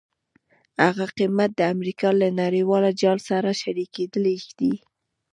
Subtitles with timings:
[0.83, 4.25] هغه قیمت د امریکا له نړیوال جال سره شریکېدل
[4.59, 4.73] دي.